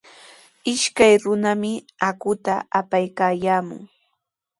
[0.73, 1.71] Ishkay runami
[2.09, 3.81] aquta apaykaayaamun.